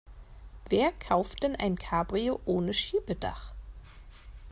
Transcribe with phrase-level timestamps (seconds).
[0.67, 3.53] Wer kauft denn ein Cabrio ohne Schiebedach?